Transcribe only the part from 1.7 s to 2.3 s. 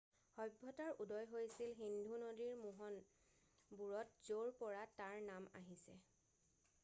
Sindhu